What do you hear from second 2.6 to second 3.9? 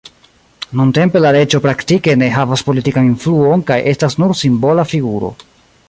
politikan influon kaj